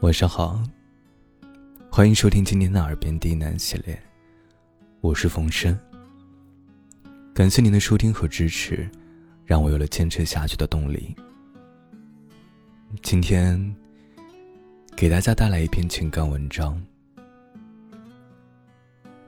[0.00, 0.62] 晚上好，
[1.90, 4.00] 欢迎收听今天的《耳边低喃》系列，
[5.00, 5.76] 我是冯生。
[7.34, 8.88] 感谢您的收听和支持，
[9.44, 11.16] 让我有了坚持下去的动力。
[13.02, 13.74] 今天
[14.94, 16.80] 给大家带来一篇情感文章，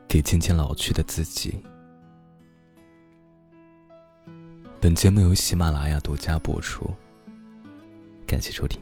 [0.07, 1.61] 给渐渐老去的自己。
[4.81, 6.89] 本节目由喜马拉雅独家播出，
[8.25, 8.81] 感谢收听。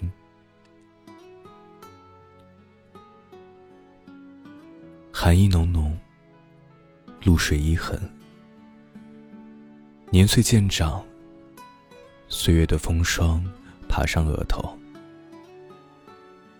[5.20, 5.98] 寒意浓浓，
[7.24, 8.00] 露水一痕。
[10.10, 11.04] 年岁渐长，
[12.28, 13.44] 岁月的风霜
[13.88, 14.78] 爬上额头。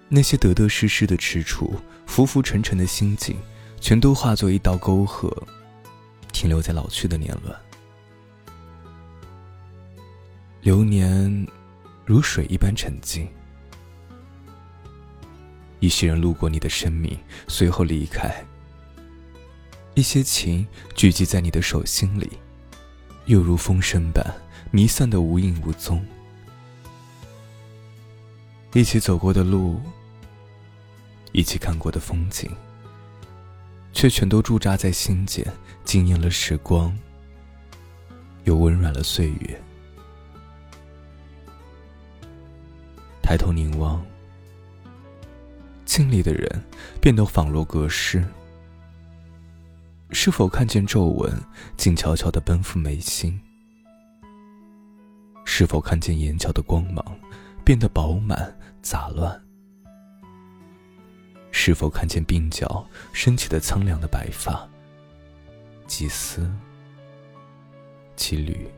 [0.09, 1.71] 那些得得失失的踟蹰，
[2.05, 3.37] 浮浮沉沉的心境，
[3.81, 5.33] 全都化作一道沟壑，
[6.33, 7.57] 停留在老去的年轮。
[10.63, 11.47] 流年
[12.05, 13.29] 如水一般沉静。
[15.81, 18.45] 一些人路过你的生命，随后离开。
[19.95, 22.33] 一些情聚集在你的手心里，
[23.27, 24.25] 又如风声般
[24.71, 26.05] 弥散的无影无踪。
[28.75, 29.81] 一起走过的路，
[31.33, 32.51] 一起看过的风景，
[33.93, 35.45] 却全都驻扎在心间，
[35.85, 36.97] 惊艳了时光，
[38.45, 39.63] 又温软了岁月。
[43.23, 44.05] 抬头凝望。
[45.99, 46.49] 经历的人
[47.01, 48.25] 变得仿若隔世，
[50.11, 51.37] 是否看见皱纹
[51.77, 53.41] 静悄悄的奔赴眉心？
[55.45, 57.05] 是否看见眼角的光芒
[57.65, 59.43] 变得饱满杂乱？
[61.51, 64.69] 是否看见鬓角升起的苍凉的白发？
[65.89, 66.49] 几丝，
[68.15, 68.71] 几缕，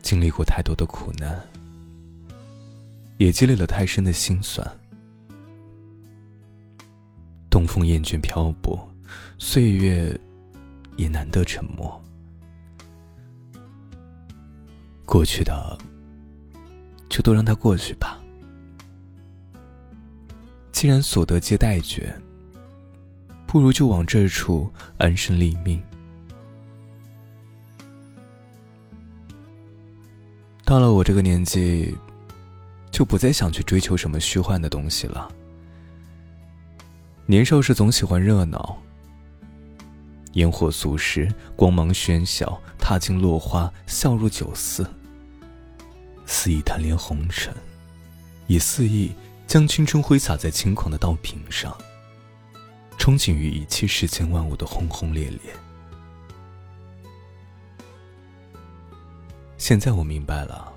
[0.00, 1.44] 经历过太多的苦难。
[3.20, 4.66] 也积累了太深的心酸。
[7.50, 8.88] 东风厌倦漂泊，
[9.36, 10.18] 岁月
[10.96, 12.02] 也难得沉默。
[15.04, 15.78] 过去的，
[17.10, 18.18] 就都让它过去吧。
[20.72, 22.18] 既然所得皆待绝，
[23.46, 25.78] 不如就往这处安身立命。
[30.64, 31.94] 到了我这个年纪。
[33.00, 35.26] 就不再想去追求什么虚幻的东西了。
[37.24, 38.76] 年少时总喜欢热闹，
[40.34, 44.86] 烟火俗世，光芒喧嚣，踏进落花，笑入酒肆，
[46.26, 47.54] 肆意贪恋红尘，
[48.48, 49.14] 也肆意
[49.46, 51.74] 将青春挥洒在轻狂的刀柄上，
[52.98, 55.40] 憧憬于一切世间万物的轰轰烈烈。
[59.56, 60.70] 现在我明白了。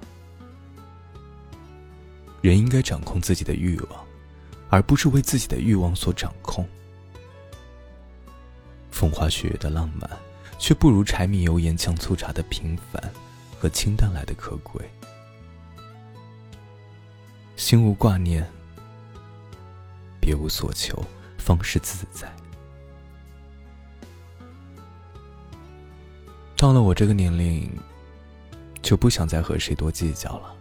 [2.44, 4.06] 人应该掌控自己的欲望，
[4.70, 6.68] 而不是为自己的欲望所掌控。
[8.92, 10.10] 风花雪月的浪漫，
[10.60, 13.02] 却不如柴米油盐酱醋茶的平凡
[13.58, 14.84] 和清淡来的可贵。
[17.56, 18.46] 心无挂念，
[20.20, 21.02] 别无所求，
[21.38, 22.30] 方是自在。
[26.58, 27.72] 到了我这个年龄，
[28.82, 30.54] 就不想再和谁多计较了。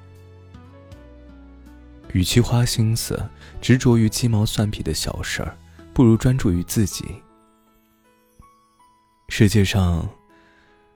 [2.12, 3.18] 与其花心思
[3.60, 5.56] 执着于鸡毛蒜皮的小事儿，
[5.94, 7.04] 不如专注于自己。
[9.28, 10.06] 世界上，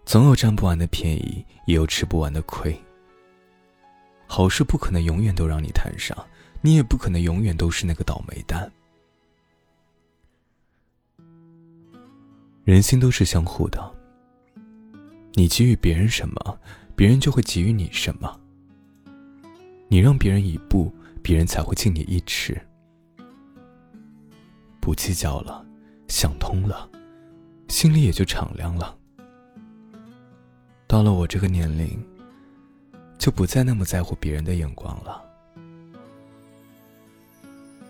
[0.05, 2.79] 总有占不完的便宜，也有吃不完的亏。
[4.27, 6.17] 好事不可能永远都让你摊上，
[6.61, 8.71] 你也不可能永远都是那个倒霉蛋。
[12.65, 13.95] 人心都是相互的，
[15.33, 16.59] 你给予别人什么，
[16.95, 18.39] 别人就会给予你什么。
[19.89, 20.93] 你让别人一步。
[21.27, 22.57] 别人才会敬你一尺。
[24.81, 25.67] 不计较了，
[26.07, 26.89] 想通了，
[27.67, 28.97] 心里也就敞亮了。
[30.87, 32.01] 到了我这个年龄，
[33.19, 35.21] 就不再那么在乎别人的眼光了。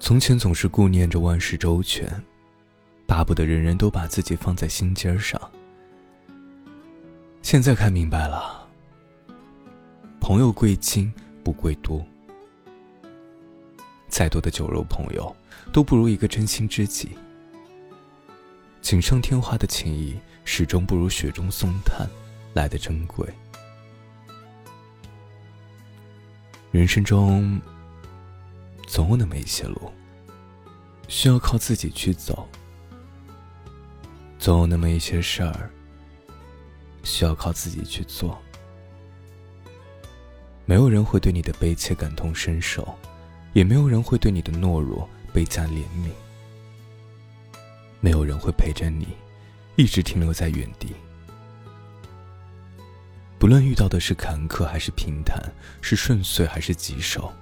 [0.00, 2.10] 从前总是顾念着万事周全，
[3.06, 5.38] 巴不得人人都把自己放在心尖上。
[7.42, 8.66] 现在看明白了，
[10.22, 11.12] 朋友贵精
[11.44, 12.02] 不贵多。
[14.16, 15.36] 再多的酒肉朋友，
[15.74, 17.10] 都不如一个真心知己。
[18.80, 22.08] 锦上添花的情谊，始终不如雪中送炭
[22.54, 23.28] 来的珍贵。
[26.70, 27.60] 人生中，
[28.86, 29.92] 总有那么一些路，
[31.08, 32.48] 需要靠自己去走；
[34.38, 35.70] 总有那么一些事儿，
[37.02, 38.38] 需要靠自己去做。
[40.64, 42.96] 没有人会对你的悲切感同身受，
[43.56, 46.10] 也没有人会对你的懦弱倍加怜悯。
[48.00, 49.08] 没有人会陪着你，
[49.76, 50.94] 一直停留在原地。
[53.38, 55.42] 不论遇到的是坎坷还是平坦，
[55.80, 57.32] 是顺遂还是棘手，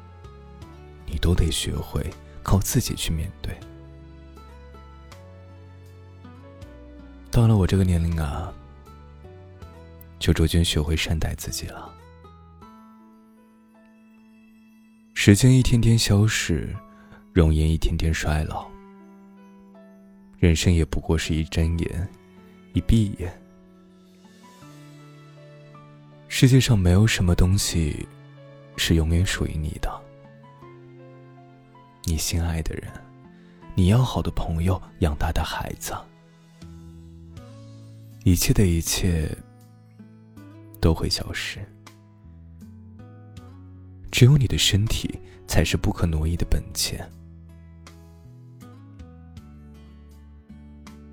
[1.05, 2.09] 你都得学会
[2.45, 3.53] 靠自己去面对。
[7.29, 8.55] 到了我这个年龄啊，
[10.21, 11.93] 就逐渐学会善待自己了。
[15.27, 16.77] 时间一天天消逝，
[17.33, 18.69] 容颜一天天衰老，
[20.37, 22.09] 人生也不过是一睁眼，
[22.75, 23.33] 一闭眼。
[26.29, 28.07] 世界上没有什么东西
[28.77, 29.91] 是永远属于你的。
[32.03, 32.93] 你心爱的人，
[33.75, 35.95] 你要好的朋友，养大的孩子，
[38.25, 39.35] 一切的一切
[40.83, 41.67] 都会消失。
[44.15, 45.19] 只有你的身体
[45.49, 47.05] 才是不可挪移的本钱。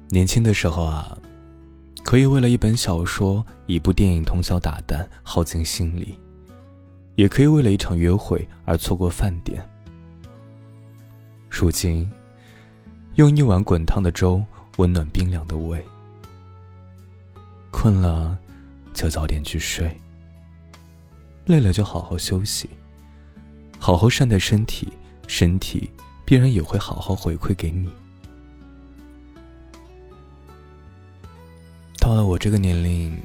[0.10, 1.18] 年轻的时候啊。
[2.04, 6.18] 可以为了一本小说、一部电影通宵达旦，耗尽心力；
[7.16, 9.64] 也可以为了一场约会而错过饭点。
[11.50, 12.12] 如今，
[13.16, 14.44] 用一碗滚烫的粥
[14.78, 15.82] 温暖冰凉的胃。
[17.70, 18.38] 困了，
[18.94, 19.88] 就早点去睡；
[21.46, 22.70] 累了，就好好休息，
[23.84, 24.88] 好好善待身体，
[25.28, 25.90] 身体
[26.24, 27.90] 必然也会好好回馈给你。
[32.00, 33.20] 到了我这个年龄，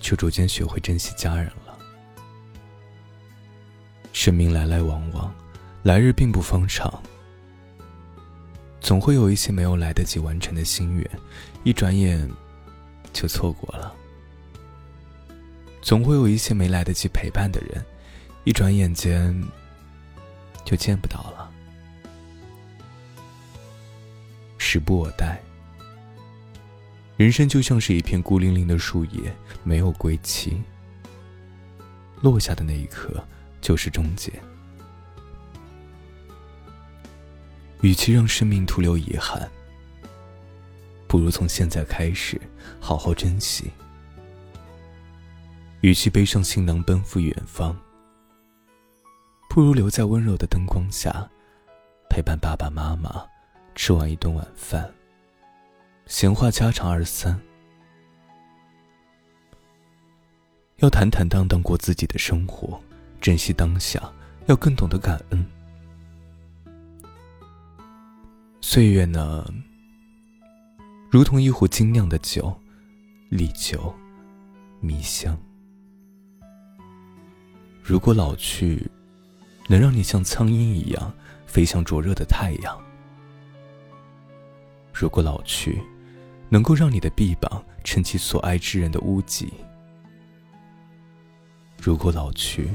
[0.00, 1.78] 就逐渐学会珍惜家人了。
[4.14, 5.30] 生命来来往往，
[5.82, 7.02] 来日并不方长，
[8.80, 11.10] 总会有一些没有来得及完成的心愿，
[11.64, 12.26] 一转眼
[13.12, 13.94] 就错过了；
[15.82, 17.84] 总会有一些没来得及陪伴的人，
[18.44, 19.40] 一转眼间
[20.64, 21.50] 就见不到了。
[24.58, 25.40] 时不我待。
[27.16, 30.60] 人生就像是一片孤零零的树叶，没有归期。
[32.20, 33.22] 落下的那一刻，
[33.60, 34.32] 就是终结。
[37.82, 39.48] 与其让生命徒留遗憾，
[41.06, 42.40] 不如从现在开始
[42.80, 43.70] 好好珍惜。
[45.80, 47.76] 与其背上行囊奔赴远方，
[49.54, 51.28] 不如留在温柔的灯光下，
[52.08, 53.22] 陪伴爸爸妈妈
[53.74, 54.90] 吃完一顿晚饭。
[56.06, 57.38] 闲话家常二三，
[60.76, 62.80] 要坦坦荡荡过自己的生活，
[63.20, 64.10] 珍惜当下，
[64.46, 65.46] 要更懂得感恩。
[68.62, 69.46] 岁月呢，
[71.10, 72.58] 如同一壶精酿的酒，
[73.28, 73.94] 历久
[74.80, 75.36] 弥香。
[77.82, 78.90] 如果老去，
[79.68, 81.12] 能让你像苍蝇一样
[81.46, 82.76] 飞向灼热的太阳；
[84.92, 85.80] 如果老去，
[86.48, 89.52] 能够让你的臂膀撑起所爱之人的屋脊。
[91.80, 92.68] 如果老去，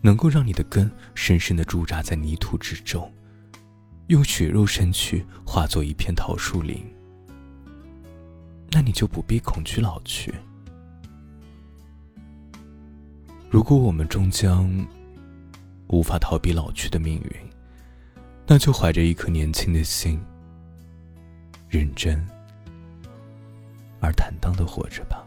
[0.00, 3.12] 能够让你的根深深的驻扎在泥土之中，
[4.06, 6.84] 用血肉身躯化作一片桃树林，
[8.70, 10.34] 那你就不必恐惧老去。
[13.50, 14.68] 如果我们终将
[15.92, 17.50] 无法逃避老去的命运，
[18.46, 20.18] 那就怀着一颗年轻的心，
[21.68, 22.18] 认真。
[24.00, 25.21] 而坦荡的活着吧。